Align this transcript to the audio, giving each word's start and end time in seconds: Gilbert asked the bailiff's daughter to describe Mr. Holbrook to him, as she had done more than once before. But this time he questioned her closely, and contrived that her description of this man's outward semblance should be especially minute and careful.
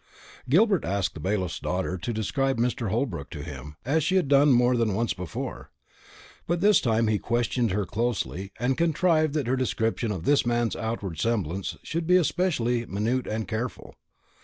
Gilbert 0.49 0.83
asked 0.83 1.13
the 1.13 1.19
bailiff's 1.19 1.59
daughter 1.59 1.95
to 1.95 2.11
describe 2.11 2.57
Mr. 2.57 2.89
Holbrook 2.89 3.29
to 3.29 3.43
him, 3.43 3.75
as 3.85 4.03
she 4.03 4.15
had 4.15 4.27
done 4.27 4.51
more 4.51 4.75
than 4.75 4.95
once 4.95 5.13
before. 5.13 5.69
But 6.47 6.59
this 6.59 6.81
time 6.81 7.05
he 7.05 7.19
questioned 7.19 7.69
her 7.69 7.85
closely, 7.85 8.51
and 8.59 8.75
contrived 8.75 9.35
that 9.35 9.45
her 9.45 9.55
description 9.55 10.11
of 10.11 10.23
this 10.23 10.43
man's 10.43 10.75
outward 10.75 11.19
semblance 11.19 11.77
should 11.83 12.07
be 12.07 12.15
especially 12.15 12.83
minute 12.87 13.27
and 13.27 13.47
careful. 13.47 13.93